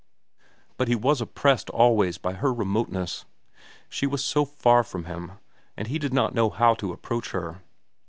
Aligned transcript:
But 0.77 0.87
he 0.87 0.95
was 0.95 1.21
oppressed 1.21 1.69
always 1.69 2.17
by 2.17 2.33
her 2.33 2.51
remoteness. 2.51 3.25
She 3.87 4.07
was 4.07 4.23
so 4.25 4.45
far 4.45 4.83
from 4.83 5.03
him, 5.05 5.33
and 5.77 5.89
he 5.89 5.99
did 5.99 6.11
not 6.11 6.33
know 6.33 6.49
how 6.49 6.73
to 6.73 6.91
approach 6.91 7.33
her. 7.33 7.61